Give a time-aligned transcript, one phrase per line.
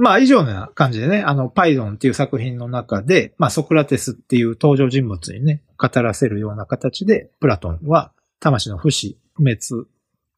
[0.00, 8.10] まあ、以上な感じでね、あの、パイドンっていう作品の中で、まあ、ソクラテスっていう登場人物にね、語らせるような形で、プラトンは
[8.40, 9.58] 魂の不死、不滅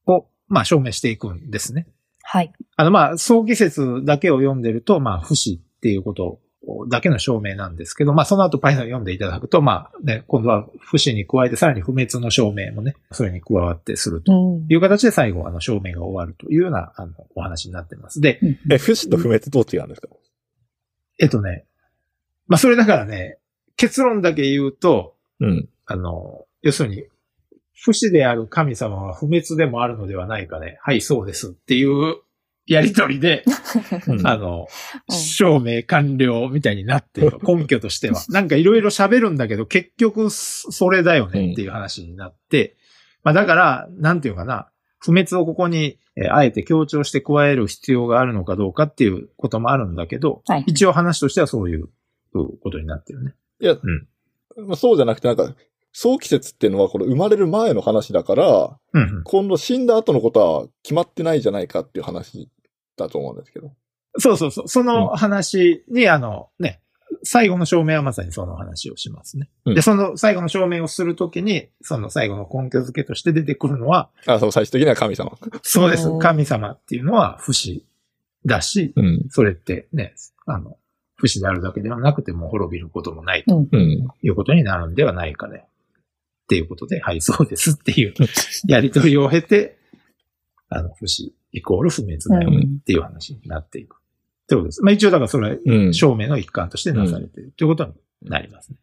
[0.06, 1.86] を、まあ、証明していくんですね。
[2.24, 2.52] はい。
[2.74, 6.40] あの、まあ、早期説だけを読んでると、まあ、不死っていうこと
[6.88, 14.66] だけの証明なんですけど、まあ、その後パイドン読んでいただくと、まあ、ね、今度は不死に加えて、さらに不滅の証明もね、それに加わってするとうん。
[14.68, 18.20] いう形で最後、あの、証明が終わるというような、あの、お話になってます。
[18.20, 18.40] で、
[18.70, 20.08] え、不死と不滅どう違うんですか？
[21.18, 21.64] えっとね、
[22.46, 23.38] まあ、それだからね、
[23.76, 25.68] 結論だけ言うと、うん。
[25.86, 27.04] あの、要するに、
[27.74, 30.78] 不死である神様は不滅でもあるのではないかね。
[30.82, 32.14] はい、そうですっていう
[32.66, 33.44] やりとりで、
[34.06, 34.66] うんあの、
[35.08, 37.38] うん証明完了みたいになってる。
[37.42, 38.22] 根拠としては。
[38.28, 42.76] なんかいろいろ喋るんだけど、結局そそれだよねっていう話になって、
[43.24, 50.64] まあだから、なんていうかな、不滅をここに、えーあえて強調して加える必要があるのかどうかっていうこともあるんだけど、はい。
[50.66, 51.88] 一応話としてはそういう
[52.32, 53.34] ことになってるね。
[53.60, 53.78] いや、ん
[54.66, 55.54] まあ、そうじゃなくて、なんか、
[55.92, 59.24] 早期説っていうのはこれ生まれる前の話だから、うんうん。
[59.24, 62.48] 今度死んだ後のことは決まってないじゃないかっていう話
[62.96, 63.72] だと思うんですけど。
[64.18, 64.68] そうそうそう。
[64.68, 66.80] その話に、あの、ね、
[67.24, 69.50] 最後の証明はまさにその話をしますね。
[69.66, 75.36] うんで、その最後の証明をするときに、その最後の根拠付けとして出てくるのは、あ、そう、最終的には神様。
[75.62, 77.86] そうです神様っていうのは不死
[78.46, 79.26] だし、うん。
[79.28, 80.14] それってね、
[80.46, 80.78] あの、
[81.16, 83.68] 不死であるだけではなくても滅びることもないとうん。
[83.70, 84.08] うん。
[84.22, 85.66] いうことになるんではないかね。
[86.42, 88.14] っていうことで、はい、そうですっていう
[88.66, 89.78] やりとりを経て、
[90.68, 93.96] あの、不死イコール不滅だよねっていう話になっていく。
[93.96, 93.98] っ
[94.46, 94.82] てことです。
[94.82, 95.94] まあ一応だからそれはうん。
[95.94, 98.78] 証明の一環としてなされているということになりますね。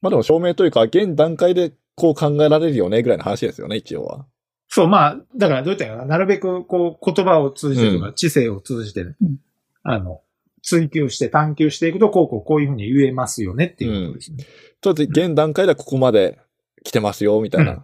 [0.00, 4.26] まあでも証明というか、現段階でこう考えられるよね、ぐらいの話ですよね、一応は。
[4.68, 9.36] そう、まあ、だからどういったかな、なるべくこう言葉を通じてとか、う知性を通じてね、うん
[9.82, 10.20] あの、
[10.62, 14.44] 追求して探求していくと、こうこうこういうふうに言えますよねっていうことですね。
[14.80, 16.38] とりあえず現段階ではここまで
[16.84, 17.72] 来てますよ、みたいな。
[17.72, 17.82] うん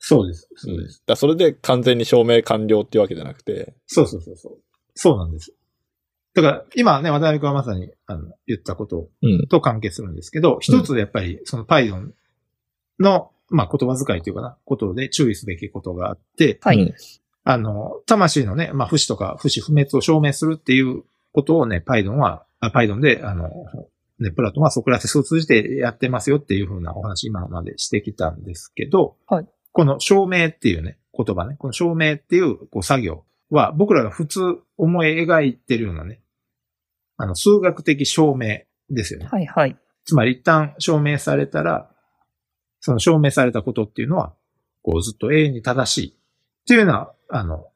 [0.00, 0.48] そうです。
[0.54, 1.02] そううんです。
[1.06, 3.74] だそれで完全に証明完了っていうわけじゃなくて。
[3.86, 4.58] そうそうそうそう。
[4.94, 5.52] そうなんです。
[6.34, 9.46] だから、今ね、渡辺君はまさに、あの、言ったことうん。
[9.48, 12.12] と関係するんですけど、一つやっぱり、その Python
[13.00, 16.94] の、まあ、言葉遣いというかな、ことで注意すべきことがあって、はいうん
[17.44, 21.02] あの、魂のね、まあ、不死とか不死不滅を証明するっていう
[21.32, 23.48] ことをね、Python は、あ Python で、あの、
[24.20, 29.46] ね、プラトンはソクラテスを通じてやってますよっていうふうなお話今までしてきたんですけど、はい
[29.78, 34.40] この証明っていうね、言葉ね、この証明っていうこう作業は僕らが普通
[34.76, 36.20] 思い描いてるようなね、
[37.16, 39.26] あの、数学的証明ですよね。
[39.26, 39.76] はいはい。
[40.04, 41.88] つまり一旦証明されたら、
[42.80, 44.34] その証明されたことっていうのは、
[44.82, 47.66] こうずっと永遠に正しいっていうような、あの、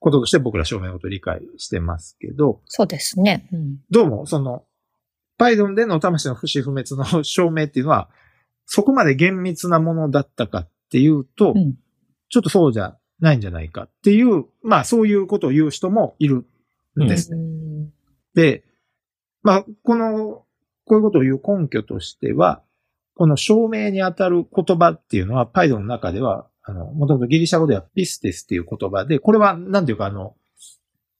[0.00, 3.48] こととして僕ら証明のことを理解してますけど、そうですね。
[3.52, 3.78] うん。
[3.90, 4.64] どうもその、
[5.38, 8.08] Python での魂の不死不滅の 証明っていうのは、
[8.66, 11.74] そこまで厳密なものだったかっていうと、うん
[12.30, 16.44] ちょっとそうじゃないんじゃないかっていう、まあそういうことを言う人もいる
[17.00, 17.38] んですね。
[17.38, 17.92] うん
[18.34, 18.62] で、
[19.42, 20.44] まあ、この、
[20.84, 22.62] こういうことを言う根拠としては、
[23.14, 30.36] この証明にあたる言葉っていうのは、パイドンの中では、あの、もともとギリシャ語ではピステスっていう言葉で、これは、なんていうか、あの、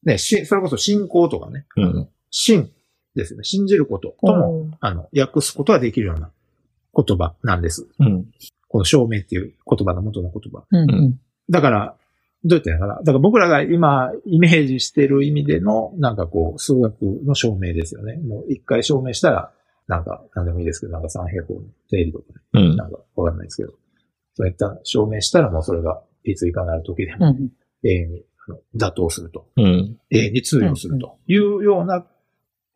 [0.05, 2.09] ね、し、それこそ信仰とかね、うん。
[2.31, 2.71] 信
[3.19, 6.31] ですね、信じることとも、あの、訳すことができるような
[6.95, 7.89] 言葉なんです。
[7.99, 8.27] うん。
[8.69, 10.65] この証明っていう言葉の元の言葉。
[10.71, 11.21] うんうん。
[11.51, 11.97] だから、
[12.45, 18.17] どうやってやかなだから僕らが今イメージしてる意味での、なんかこう、数学の証明ですよね。
[18.19, 19.53] もう一回証明したら、
[19.89, 22.77] なんか、なんでもいいですけど、なんか三平方の定理とかね、うん。
[22.77, 23.73] なんかわかんないですけど、
[24.35, 27.51] そういった証明したらもうそれがいついかなる時でもうん。
[27.83, 29.99] 永遠にあの妥当すると、うん。
[30.11, 32.07] 永遠に通用するというような、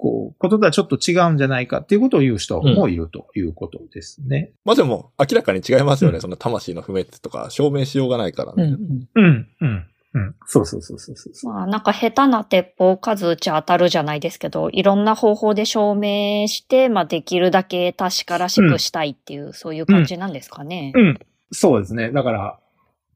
[0.03, 4.51] こう、こととはちょっと違うんじゃないかっていうことを言う人もいるということですね。
[4.65, 6.17] まあでも、明らかに違いますよね。
[6.17, 8.65] うんその魂の不滅とか、証明しようがないからね。
[8.65, 9.09] うんうん。
[9.15, 10.35] うん、うん、うん。
[10.47, 11.55] そうそうそうそうそう。
[11.55, 20.91] まあなんか下手な鉄砲数打ち当たるじゃないですけど、いろんな方法で証明して、まあできるだけ確からしくしたいっていう、そういう感じなんですかね。
[20.97, 21.19] うん。
[21.53, 22.11] そうですね。
[22.11, 22.59] だから、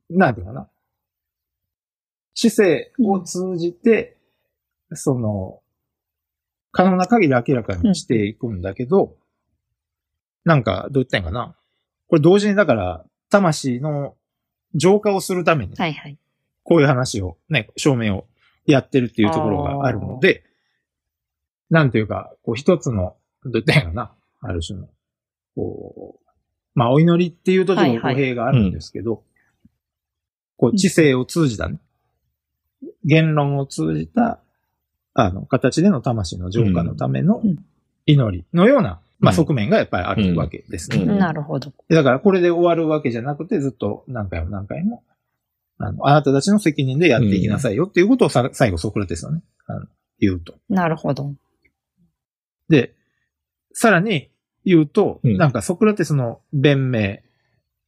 [0.08, 0.68] なんていうかな。
[2.34, 4.18] 知性を通じて、
[4.92, 5.60] その、
[6.76, 9.16] 可能な限り明らかにしていくんだけど、
[10.44, 11.56] なんか、どう言ったんやかな。
[12.08, 14.14] これ同時にだから、魂の
[14.74, 16.18] 浄化をするために、はいはい。
[16.64, 18.26] こういう話を、ね、証明を
[18.66, 20.44] やってるっていうところがあるので、
[21.70, 24.14] なんていうか、こう一つの、どう言ったんやかな。
[24.42, 24.88] ある種の、
[25.54, 26.30] こう、
[26.74, 29.24] まあ、お祈りっていうとちょっと語弊があるんですけど、
[30.58, 31.78] こう、知性を通じたね、
[33.02, 34.42] 言論を通じた、
[35.16, 37.56] あの、形での魂の浄化のためのうん
[38.08, 40.98] 祈りのような、まあ、うん側面がやっぱりあるわけですね。
[40.98, 41.72] うんなるほど。
[41.88, 45.02] だからこれで終わるわけじゃなくて、ずっと何回も何回も、
[45.78, 49.86] あの、あなたたちの責任でやっていきなさいよっていうことをさ最後ソクラテスはね、あの
[50.20, 50.54] 言うと。
[50.68, 51.34] なるほど。
[52.68, 52.94] で、
[53.72, 54.30] さらに
[54.64, 57.18] 言うと、うんなんかソクラテスの弁明、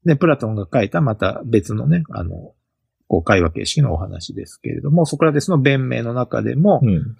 [0.04, 2.54] で、プラトンが書いたまた別のね、あの、
[3.08, 7.16] こう会話形式のお話ですけれども、ソクラテスの弁明の中でも、うん。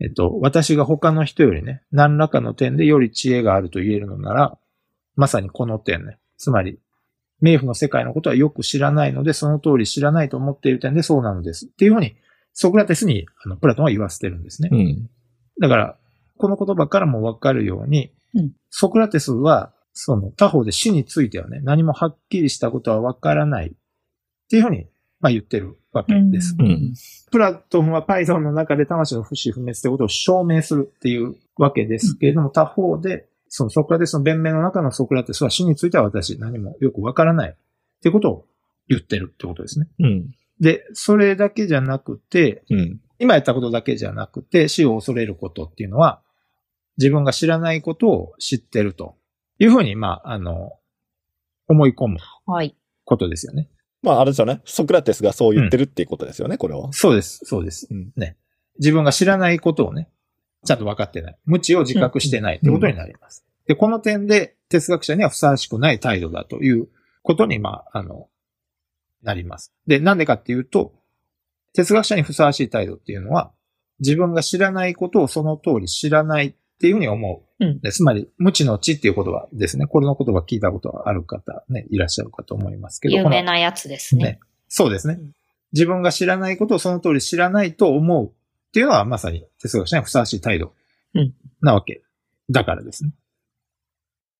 [0.00, 4.58] えっと、私が他の人よりね、何らかの点でより知恵があると言えるのなら、
[5.16, 6.18] まさにこの点ね。
[6.36, 6.78] つまり、
[7.42, 11.66] 冥府の世界のことはよく知らないので、その通り知らないと思っている点でそうなのです。
[11.66, 12.16] っていうふうに、
[12.52, 14.70] ソクラテスに、あの、プラトンは言わせてるんですね。
[14.72, 15.10] うん。
[15.60, 15.96] だから、
[16.36, 23.70] この言葉からもわかるように、うんソクラテスは、その他方で死についてはね、何もはっきりしたことはわからないっ
[24.48, 24.86] ていうふうに、
[25.20, 26.54] まあ言ってるわけです。
[26.58, 26.94] うんうん
[27.30, 37.54] プラトンはパイソンの中で魂の不死不滅ってことを証明するっていうわけですけれども、他方で、そのソクラテスの弁明の中のソクラテスは死については私何もよくわからないっ
[38.02, 38.46] てことを
[38.88, 39.88] 言ってるってことですね。
[40.00, 40.34] うん。
[40.60, 43.00] で、それだけじゃなくて、うん。
[43.18, 46.22] 今やったことだけじゃなくて、死を恐れることっていうのは、
[46.96, 49.16] 自分が知らないことを知ってると
[49.58, 50.72] いうふうに、まあ、あの、
[51.68, 52.74] 思い込むはい。
[53.04, 53.68] ことですよね。
[54.02, 54.60] まあ、あれですよね。
[54.64, 56.92] ソクラテスがそう言ってるっていうことですよね、これは。
[56.92, 57.88] そうです、そうです。
[57.90, 58.36] うんね。
[58.78, 60.08] 自分が知らないことをね、
[60.64, 61.38] ちゃんと分かってない。
[61.46, 63.44] 無知を自覚してないってことになります。
[63.66, 66.88] で、この点で哲学者にはふさわしくない態度だという
[67.22, 68.28] ことに、まあ、あの、
[69.22, 69.72] なります。
[69.86, 70.94] で、なんでかっていうと、
[71.74, 73.52] 哲学者にふさわしい態度っていうのは、
[74.00, 77.64] 自分が知らないことをその通り知らないっていうふうに思う。
[77.64, 79.86] うんでつまり、無知の知っていう言葉ですね。
[79.86, 83.16] これの言葉聞いたことがある方ね、いらっしゃるかと思いますけど。
[83.16, 84.24] 有名なやつですね。
[84.24, 85.18] ねそうですね。
[85.72, 90.72] 自分が知らないことをその通り知らないと思うっていうのはまさに哲学者にふさわしい態度
[91.14, 92.02] うんなわけ
[92.48, 93.12] だからですね。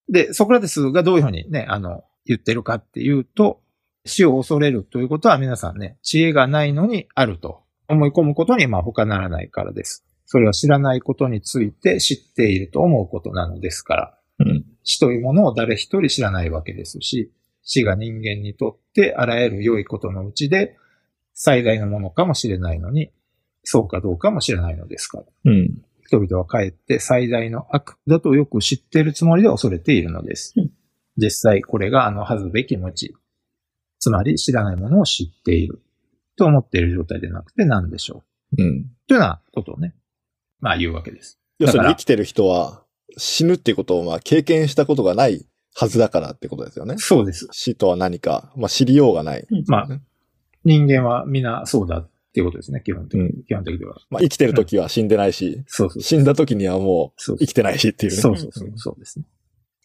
[0.09, 3.61] で、ソクラテスがどういうふうにね、あの、言ってるかっていうと、
[4.07, 10.07] 死を恐れるということは皆さんね、知恵がないのにあると思い込むことにまあ他ならないからです。
[10.31, 14.19] それは知らないことについて知っていると思うことなのですから。
[14.41, 14.65] うん。
[14.85, 17.33] 死というものを誰一人知らないわけですし、
[17.63, 20.77] 死が人間にとってあらゆる良いことのうちで
[21.33, 23.11] 最大のものかもしれないのに、
[23.65, 25.25] そうかどうかも知らないのですから。
[25.47, 25.83] うん。
[26.07, 30.71] 人々はかえって最大の悪だとよく知っているつもりで恐れているのですうん。
[31.17, 33.15] 実際これがあの恥ずべき無知。
[33.99, 35.81] つまり知らないものを知っている
[36.37, 38.25] と思っている状態でなくて何でしょ
[38.59, 38.63] う。
[38.63, 38.85] うん。
[39.07, 39.95] というようなことをね、
[40.61, 41.39] まあ言うわけです。
[41.59, 42.83] 要するに生きてる人は
[43.17, 46.97] 死ぬっていうことをまあ経験したことがないはずだからってことですよね。
[46.99, 47.49] そうです。
[47.53, 49.47] 死とは何か、まあ知りようがない。
[49.67, 49.89] まあ、
[50.65, 53.27] 人間は皆そうだっていうことですね、基本的に。
[53.27, 53.97] うん基本的には。
[54.11, 58.19] まあ生きてる時は死んでないし、そうそう死んだ時にはもう生きてないしっていうね。
[58.19, 59.25] そうそうそう、そうですね。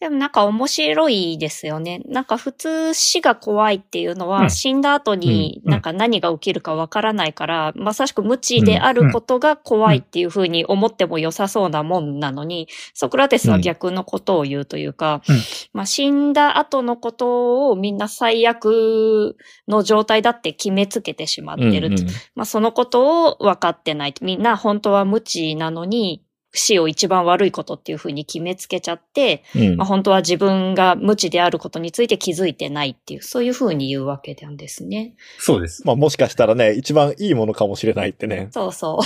[0.04, 2.02] でもなんか面白いですよね。
[2.04, 4.50] なんか普通死が怖いっていうのは、うん。
[4.50, 5.70] 死んだ後にうん。
[5.70, 15.36] なんか何が起きるかわからないから、まさしく無知であることが怖いっていうふうに思っても良さそうなもんなのに、ソクラテスは逆のことを言うというか、うん。
[15.72, 24.14] まあ死んだ後のことをみんな最悪の状態だって決めつけてしまってるとうんうんまあ、そのことを分かってない。
[24.20, 26.23] みんな本当は無知なのに、
[26.54, 35.14] 死を一番悪いことっていうふうに決めつけちゃって、うんまあ、本当は自分が無知であることについて気づいてないっていう、そういうふうに言うわけなんですね。
[35.38, 35.84] そうです。
[35.84, 39.04] まあもしかしたらね、一番いいものかもしれないってね、そうそう。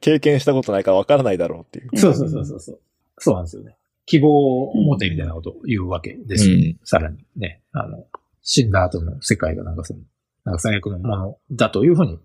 [0.00, 1.98] 経験したことないからわからないだろうっていう。
[1.98, 2.80] そうそうそうそうそう。
[3.18, 3.76] そうなんですよね。
[4.04, 8.04] 希望を持てみたいなことを言うわけですよ、うんさらにね、あの、
[8.42, 10.00] 死んだ後の世界がなんかその、
[10.44, 12.18] なんか最悪のものだというふうに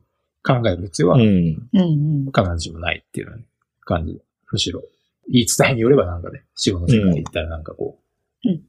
[0.43, 1.23] 考える必要はうん。
[1.23, 2.25] うんうん。
[2.25, 3.43] 必ずしもないっていう
[3.81, 4.19] 感じで、
[4.51, 4.81] むしろ、
[5.29, 7.99] 言い伝えによればなんかね、死後の世界に行ったらなんかこ
[8.45, 8.61] う、うん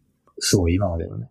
[0.44, 1.30] すごい今までのね、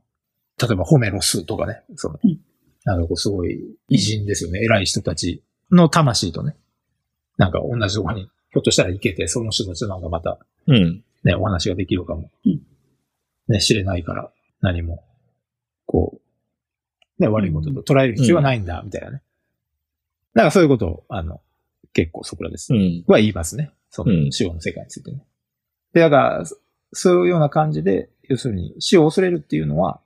[0.61, 2.39] 例えばホメロスとかね、その、うん
[2.83, 6.55] なんかこうすごい偉人ですよね、偉い人たちの魂とね、
[7.37, 11.03] なんか同じところに、ひょっとしたら行けて、その人たちとなんかまたうん。
[11.23, 12.31] ね、お話ができるかも。
[12.45, 12.61] うん
[13.47, 14.31] ね、知れないから、
[14.61, 15.03] 何も、
[15.85, 16.21] こ
[17.19, 19.21] う、ね、悪いことと捉える必要はないんだ、みたいなね。
[20.33, 21.41] だからそういうことを、あの、
[21.93, 23.03] 結構ソクラテスうん。
[23.07, 23.71] は言いますね。
[23.91, 25.23] そうんの死後の世界についてね。
[25.93, 26.57] で、だから、そ
[26.93, 30.01] そういうような感じで、要するに死を恐れるっていうのは、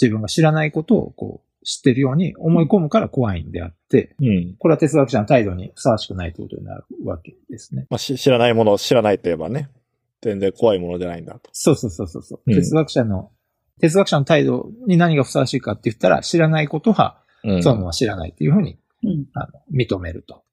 [0.00, 4.54] 自分が知らないことをこう知ってるように思い込むから怖いんであって、うん。
[4.58, 7.86] これは哲学者の態度にふさわしくないということになるわけですね。
[7.90, 9.70] まあし知らないものを知らないといえばね、
[10.22, 11.50] 全然怖いものじゃないんだと。
[11.52, 13.30] そうそうそうそうそう、うん哲学者の、
[13.80, 17.62] 哲学者の態度に何がふさわしいかって言ったら、知らないことは、うん。
[17.62, 19.26] そのまま知らないっていうふうに、うん。
[19.34, 20.44] あの、認めると。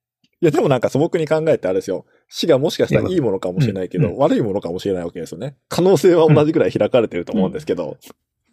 [0.42, 2.06] いや、でもなんか素朴に考えてあれですよ。
[2.34, 4.18] 死がもしかしたらいいものかもしれないけど、うん。
[4.18, 5.58] 悪いものかもしれないわけですよね。
[5.68, 7.98] 可能性は同じぐらい開かれてると思うんですけど、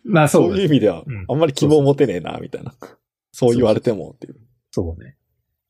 [0.05, 0.63] まあそそううです。
[0.63, 2.75] いう意味ではうん、あんまり希望持てねえな、みたいな。
[3.31, 4.37] そう言われてもっていう。
[4.73, 5.17] そうね。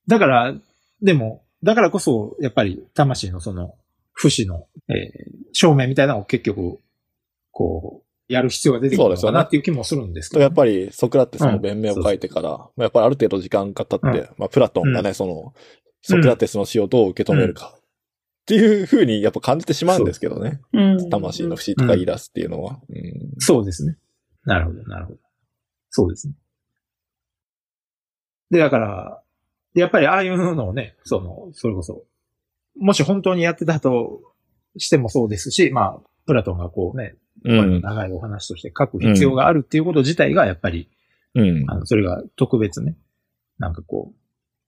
[0.06, 0.54] だから、
[1.02, 3.74] でも、だからこそ、やっぱり魂のその、
[4.14, 6.78] 不死の、えー証明みたいなのを結局、
[7.50, 14.28] こう、やる必要が出てくるのかなっていう気もするんですけど、やっぱりソクラテスの弁明を書いてから、まあやっぱりある程度時間が経って、うん。
[14.36, 15.54] まあプラトンがね、その、
[16.02, 17.77] ソクラテスの死をどう受け止めるか、
[18.48, 20.58] っていうふうにやっぱ感じてしまうんですけどね。
[20.72, 21.10] うん。
[21.10, 22.80] 魂の不死とか言い出すっていうのは。
[22.88, 23.98] うんそうですね。
[24.46, 25.18] なるほど、なるほど。
[25.90, 26.34] そうですね。
[28.50, 29.22] で、だから、
[29.74, 32.04] やっぱりああいうのをね、その、それこそ、
[32.78, 34.22] もし本当にやってたと
[34.78, 37.80] してもそうですし、まあ、プラトンがこうね、うん。
[37.82, 40.88] 長いお話として書く必要があるっていうこと自体が、やっぱり、
[41.34, 41.70] うん。
[41.70, 42.96] あの、それが特別ね、
[43.58, 44.17] なんかこう、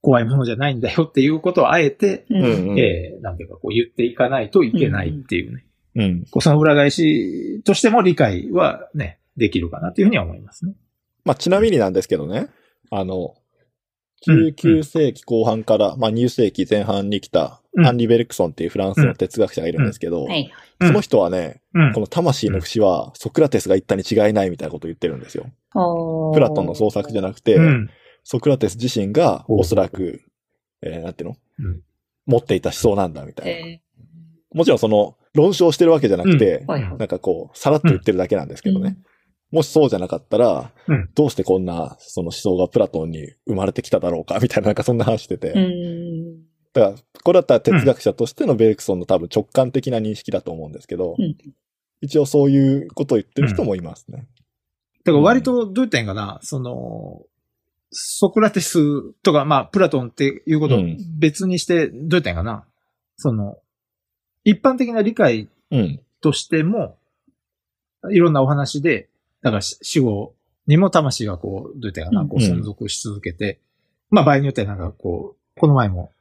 [0.02, 2.42] 怖いものじゃないんだよっていうことをあえて、うん。
[2.42, 5.64] うんえーなんていうかこう言っていかないといけないっていうね。
[5.96, 6.24] うん。
[6.30, 10.74] こうその裏返しとしても理解はね、できるかなというふうには思いますね。
[11.24, 12.48] まあちなみになんですけどね、
[12.90, 13.34] あの、
[14.26, 20.52] うん19世紀後半から、まあ20世紀前半に来た、うんアンリ・ベルクソンっていうフランスの哲学者がいるんですけど、はい。
[20.82, 25.44] その人はね、うんこの魂の不死はソクラテスが言ったに違いないみたいなことを言ってるんですよ。
[25.72, 27.90] ププラトンの創作じゃなくて、うん。
[28.24, 30.22] ソクラテス自身がおそらく、
[30.82, 31.80] えーなんていうの、うん
[32.26, 33.68] 持っていた思想なんだみたいな。
[33.68, 33.82] え
[34.52, 36.96] もちろんその論証してるわけじゃなくて、ーはいはい。
[36.96, 38.98] なんかこう、さらっと言ってるだけなんですけどね。
[39.50, 45.52] もしそうじゃなかったら、うんどうしてこんなその思想がプラトンに生まれてきただろうかみたいな、なんかそんな話してて。
[45.52, 46.42] うん。
[46.72, 51.36] だから、これだったら哲学者としてのベルクソンの多分直感的な認識だと思うんですけど、うん
[52.02, 54.26] 一応そういうことを言ってる人もいますね。
[55.04, 57.26] だから割とどういったんかな、その、
[57.92, 60.96] ソクラテスとか、まあ、プラトンっていうことをうん。
[61.18, 62.64] 別にして、どういったんかな、
[63.16, 63.58] その、
[64.44, 66.00] 一般的な理解うん。
[66.20, 66.96] としても、
[68.10, 69.08] いろんなお話で、
[69.42, 70.34] だから死後
[70.66, 73.58] にも魂がこう、どういったんかな、こううん存続し続けて、
[74.10, 76.12] まあ場合によってはなんかこう、この前も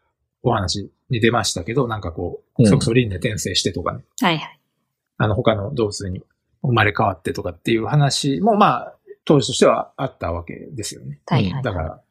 [0.42, 2.66] お話に出ましたけど、なんかこう、うん。
[2.66, 4.60] それこそ輪廻転生してとかね、はいはい。
[5.18, 6.22] あの他の動物に
[6.62, 8.96] 生まれ変わってとかっていう話も、まあ、
[9.30, 11.22] 当時としてはあったわけですよね。
[11.28, 11.64] はいはい。
[11.64, 12.02] だから、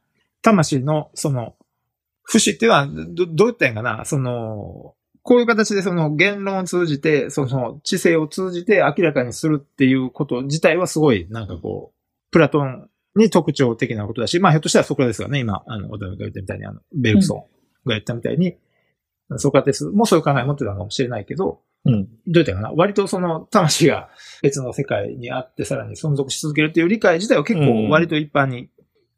[0.41, 1.57] 魂のその、
[2.23, 18.57] 不死っていうのは、ど、どういったんやかな、その、こういう形でその言論を通じて、その知性を通じて明らかにするっていうこと自体はすごい、なんかこう、プラトンに特徴的なことだし、まあひょっとしたらソクラテスがね、今、あの、小田が言ったみたいに、あの、ベルクソンが言ったみたいに、
[19.39, 22.09] ソクラテスもそういう考えを持ってたのかもしれないけど、うん。
[22.27, 22.73] どういったかな？
[22.73, 24.09] 割とその魂が
[24.43, 28.71] 別の世界にあってさらに存続し続けるっていう理解自体は結構割と一般に、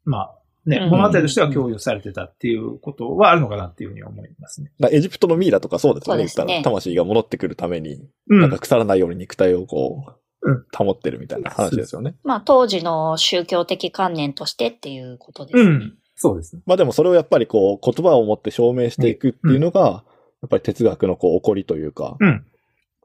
[0.05, 4.71] まあね、うん物語としては共有されてたっていうことはあるのかなっていうふうに思いますね。
[4.91, 6.61] エジプトのミイラとかそうですよね、ね言ったら。
[6.63, 12.15] 魂が戻ってくるために、うんなんか腐らないように肉体をこう、うん保ってるみたいな話ですよね。
[12.23, 15.63] まあ当時の宗教的観念としてっていうことですね。
[15.63, 15.97] うん。
[16.15, 16.61] そうですね。
[16.65, 20.03] まあでもそれをやっぱりこう、言葉を持って証明していくっていうのが、
[20.41, 22.45] やっぱり哲学のこう、起こりというか、うん。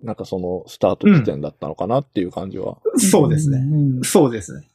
[0.03, 2.79] なんかそのスタート地点だったのかなっていう感じは。
[2.97, 3.59] そうですね。
[3.59, 4.69] うんそうですね。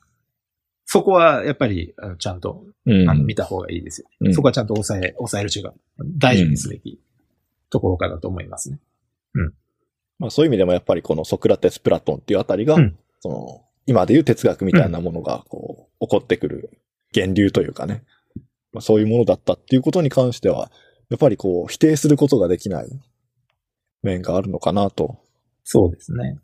[0.86, 4.08] そこはやっぱり、あのちゃんと、うんあの見た方がいいですよ。
[4.22, 5.74] うんそこはちゃんと抑え、抑えるというか、
[6.18, 7.00] 大事にすべき
[7.70, 8.80] ところかなと思いますね。
[10.22, 16.70] まあそういう意味でもやっぱりこのソクラテス・プラトンっていうあたりが、うんその、今でいう哲学みたいなものがこう、起こってくる
[17.16, 18.04] 源流というかね、
[18.72, 20.72] まあそういうものだったっていうことに関しては、
[21.10, 22.88] やっぱりこう、否定することができない
[24.04, 25.20] 面があるのかなと。
[25.64, 26.40] そうですね。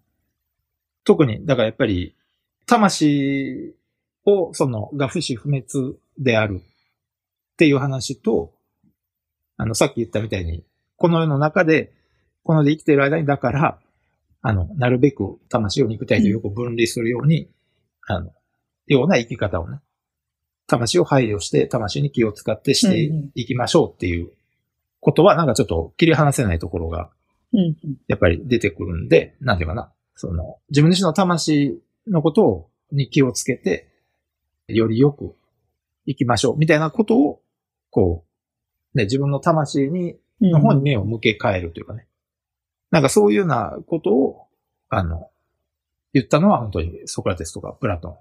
[1.03, 2.15] 特に、だからやっぱり、
[2.65, 3.75] 魂
[4.25, 8.53] を、その、が不死不滅であるっていう話と、
[9.57, 10.63] あの、さっき言ったみたいに、
[10.97, 11.93] この世の中で、
[12.43, 13.79] この世で生きている間に、だから、
[14.41, 17.49] あの、なるべく魂を肉体とよく分離するように、
[18.07, 18.31] あの、
[18.85, 19.79] ような生き方をね、
[20.67, 24.29] 魂を配慮して、魂に気を使ってしていきましょうっていう
[24.99, 27.16] ことは、なんかちょっと切り離せないところがうん
[28.07, 29.91] やっぱり出てくるんで、なんていうかな。
[30.15, 33.89] その、自分自身の魂のことを、に気をつけて、
[34.67, 35.35] よりよく
[36.05, 37.41] 生きましょう、みたいなことを、
[37.89, 38.25] こ
[38.93, 42.07] う、ね、自分の魂に、の方に目を向け変えるというかね。
[42.91, 44.47] なんかそういうようなことを、
[44.89, 45.29] あの、
[46.13, 48.17] 言ったのは本当にソクラテスとかプラトン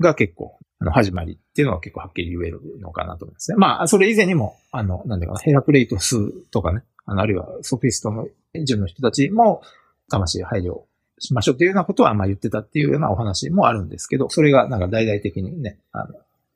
[0.00, 3.56] が結構、あの、始まりっていうのは結構はっきり言えるのかなと思いますね。
[3.58, 8.26] まあ、それ以前にも、あの、なんだかな、ヘラクレイトスとかね、あの、あるいはソフィストの
[8.64, 9.62] 順の人たちも、
[10.08, 10.80] 魂配慮
[11.18, 16.14] しましょうっていうようなことは、まあ言ってたっていうようなお話もあるんですけど、それがなんか大々的にね、あの、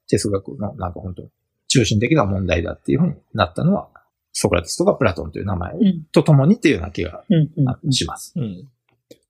[0.09, 1.29] 哲学のなんか本当に
[1.69, 3.89] 中心的な問題だっていうふうになったのは、
[4.33, 6.05] ソクラテスとかプラトンという名前うん。
[6.13, 7.51] と共にっていうような気がうん。
[7.57, 8.33] うんあします。
[8.37, 8.69] うん。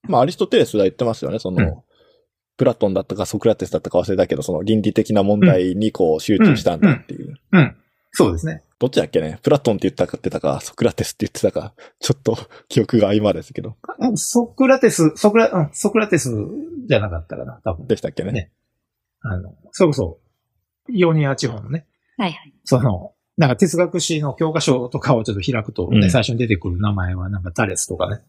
[0.04, 1.82] まあ、アリストテレスが言ってますよね、その、うん
[2.56, 7.34] プラトンだったかソクラテスだったか忘れたけど、その倫理的な問題にこう集中したんだっていう。
[7.52, 7.76] うん。
[8.12, 8.62] そうですね。
[8.78, 9.38] どっちだっけね？
[9.42, 12.36] プラトンって言ったかってたか、ソクラテスって言ってたか、ちょっと
[12.68, 13.76] 記憶が曖昧ですけど。
[13.82, 16.30] あソクラテス、ソクラ、うん、ソクラテス
[16.86, 17.86] じゃなかったかな、多分。
[17.86, 18.32] でしたっけね？
[18.32, 18.52] ね
[19.20, 20.18] あの、それこそ、
[20.90, 21.86] イオニア地方のね、
[22.18, 22.54] はいはい。
[22.64, 28.20] その、なんか哲学史の教科書とかをちょっと開くとね、うん最初に出てくる名前はなんかタレスとかね、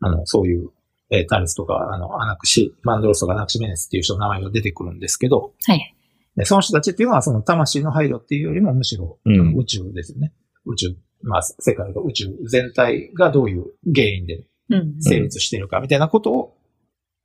[0.00, 0.70] あの、そういう、
[1.12, 5.94] えータレスとか、あの、アナクシ、マンドロスとかアナクシメネスっていう人の名前が出てくるんですけど、はい。
[6.36, 10.32] でその人たちっていうのはその魂の配慮っていうよりもむしろ、うん宇宙ですよね。
[10.64, 15.02] 宇宙、まあ、世界の宇宙全体がどういう原因でうん。
[15.02, 16.56] 成立しているかみたいなことを、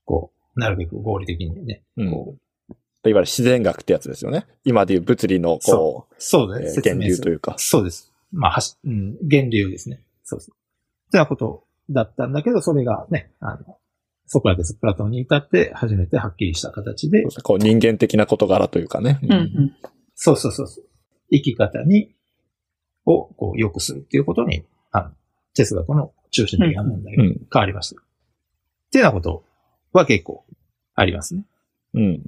[0.06, 2.12] こう、なるべく合理的にね、うん。
[2.12, 2.36] こ
[2.70, 2.76] う、いわ
[3.06, 4.46] ゆる自然学ってやつですよね。
[4.66, 6.84] 今でいう物理のこう、そうですね。
[6.86, 7.56] えー源流というか。
[7.58, 8.12] そうです。
[8.32, 10.02] まあ、はし、うん、源流ですね。
[10.24, 10.52] そうです。
[10.52, 13.78] ってなことだったんだけど、それがね、あの、
[14.26, 19.20] ソクラテス、プラトンに至って初めてはっきりした形でこう人間的な事柄というかね。
[19.24, 19.32] うん。
[19.32, 19.76] うん。
[20.16, 20.86] そうそうそうそう。
[21.32, 22.16] 生き方に、
[23.06, 25.12] を、こう、良くするっていうことに、あの、
[25.54, 27.48] 哲学の中心的な問題がうん。
[27.52, 28.02] 変わりました。
[28.02, 28.06] っ
[28.92, 29.44] ていうようなこと
[29.94, 30.46] は結構
[30.96, 31.46] ありますね。
[31.94, 32.24] うん。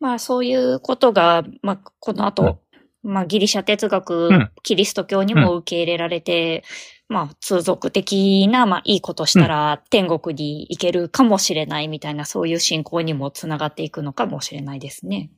[0.00, 2.60] まあそういうことが、まあこの後、
[3.02, 6.64] まあギリシャ哲学、うんキリスト教にも受け入れられて、
[7.08, 15.30] まあ通俗的な、まあいいことしたら天国に行けるかもしれないみたいな、そういう信仰にもつながっていくのかもしれないですね。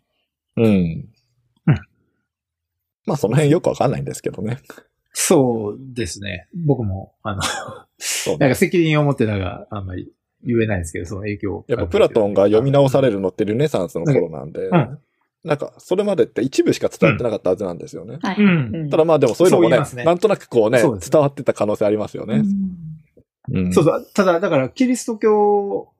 [0.56, 0.64] うん。
[1.66, 1.80] うん
[3.06, 4.58] まあその辺よくわかんないんですけどね。
[5.12, 6.48] そうですね。
[6.54, 7.42] 僕も、あの、
[7.98, 10.10] そうなんか責任を持ってなんか、あんまり
[10.42, 11.64] 言えないですけど、その影響。
[11.68, 14.98] やっぱプラトンが読み直されるのってルネサンスの頃なんで、うん。
[15.44, 18.18] なんかそれまでって一部しか伝わってなかったはずなんですよね。
[18.22, 18.36] はい。
[18.38, 22.36] うんうんただまあでもそういうのもねねなんとなくこうね、そうです伝わってた可能性ありますよね。
[22.36, 22.44] うん
[23.50, 24.06] うんそうそう。
[24.14, 25.92] ただ、だから、キリスト教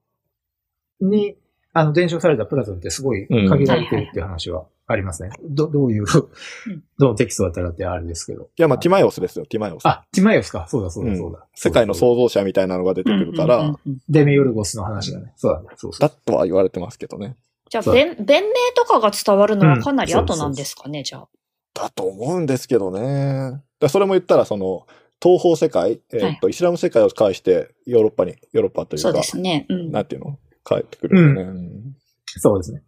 [1.01, 1.37] に、
[1.73, 5.31] あの、伝承されたプラトンってすごい限られてるっていう話はありますね。
[5.43, 8.45] ど、どういう、どのテキストだったらってあれですけど。
[8.45, 9.87] いやまあティマイオスですよ、ティマイオス。
[9.87, 10.67] あ、ティマイオスか。
[10.69, 11.47] そうだ、そうだ、そうだ。
[11.55, 15.33] 世界の創造者みたいなのが出てくるから、うんうんうんデメヨルゴスの話がね。
[15.37, 15.69] そうだね。
[15.77, 16.01] そうそう。
[16.01, 17.37] だとは言われてますけどね。
[17.71, 21.29] じゃあ、弁、弁明とかが伝わるのはかなりうん後なんですかね、じゃあ。
[21.75, 23.63] だと思うんですけどね。
[23.81, 24.87] だそれも言ったら、その、
[25.23, 29.67] 東方世界、えーっと、イスラム世界を介してヨーロッパに、ヨーロッパというか、そうですね。
[29.69, 29.91] うん。
[29.91, 30.39] なんていうの？
[30.65, 31.97] 帰ってくるよね、うん
[32.27, 32.83] そうですね。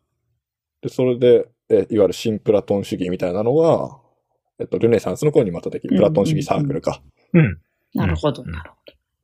[0.82, 3.98] で、それで、えいわゆる新プラトン主義みたいなのが、
[4.58, 7.02] えっと、ルネサンスの頃にまたできる、プラトン主義サークルか。
[7.32, 7.58] うん。
[7.94, 8.76] なるほど、うんなるほ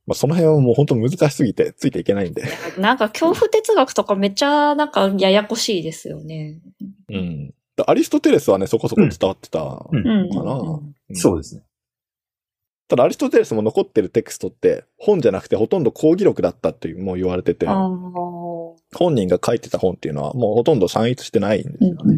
[0.05, 2.43] まあ、その辺はもう本当難しすぎて、ついていけないんで。
[2.75, 2.81] ど。
[2.81, 6.59] なんか恐怖哲学とかめっちゃなんかややこしいですよね。
[7.09, 7.53] うん。
[7.75, 10.29] だアリストテレスはね、そこそこ伝わってたのうんうん。
[10.29, 10.53] かな。
[10.53, 10.73] うん
[11.09, 11.63] うんそうですね。
[12.87, 17.65] ただ、アリストテレスも残ってるテクストって、本じゃなくてほとんど講義録だったっていう、もう言われてて。
[17.65, 18.77] 本
[19.15, 22.17] 人が書いてた本っていうのは、もうほとんど散逸してないんですうんよね。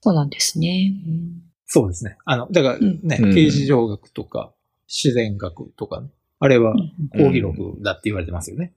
[0.00, 0.94] そうなんですね。
[1.06, 2.16] うんそうですね。
[2.24, 4.52] あの、だからうんね、うん刑事上学とか、
[4.88, 6.08] 自然学とかね。
[6.40, 8.72] あれはうん講義録だって言われてますよね。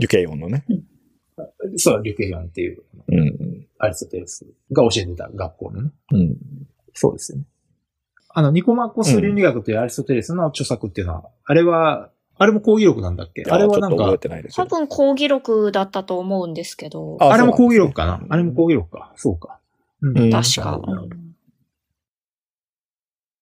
[0.00, 0.64] ユケイオンのね。
[1.76, 3.66] そう、リュケヨンっていう、うん。
[3.78, 5.90] アリストテレスが教えてた学校のね。
[6.12, 6.36] うん。
[6.94, 7.44] そうですよね。
[8.28, 13.42] あの、ニコマコス倫理学というアリストテレスの著作っていうのは、あれは、あれも講義録なんだっけ？
[13.50, 14.68] あれはなんかちょっと覚え、てないです多よ。
[14.68, 17.16] 分講義録だったと思うんですけど。
[17.20, 19.12] ああれも講義録かなあれも講義録か。
[19.16, 19.58] そうか。
[20.00, 20.80] うんうん確か。
[20.82, 21.27] うん